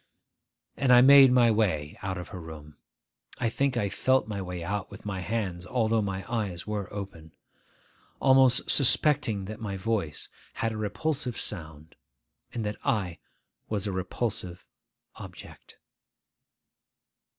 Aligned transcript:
and 0.77 0.91
I 0.91 1.01
made 1.01 1.31
my 1.31 1.51
way 1.51 1.95
out 2.01 2.17
of 2.17 2.29
her 2.29 2.41
room 2.41 2.75
(I 3.37 3.49
think 3.49 3.77
I 3.77 3.87
felt 3.87 4.27
my 4.27 4.41
way 4.41 4.63
out 4.63 4.89
with 4.89 5.05
my 5.05 5.19
hands, 5.19 5.63
although 5.67 6.01
my 6.01 6.25
eyes 6.27 6.65
were 6.65 6.91
open), 6.91 7.33
almost 8.19 8.67
suspecting 8.71 9.45
that 9.45 9.59
my 9.59 9.77
voice 9.77 10.27
had 10.53 10.71
a 10.71 10.77
repulsive 10.77 11.39
sound, 11.39 11.95
and 12.51 12.65
that 12.65 12.77
I 12.83 13.19
was 13.69 13.85
a 13.85 13.91
repulsive 13.91 14.65
object. 15.17 15.77